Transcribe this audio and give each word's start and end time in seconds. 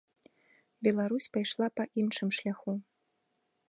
Беларусь 0.87 1.29
пайшла 1.37 1.67
па 1.79 1.83
іншым 2.05 2.29
шляху. 2.41 2.71